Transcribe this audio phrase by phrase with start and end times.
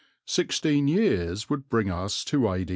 [0.25, 2.65] Sixteen years would bring us to A.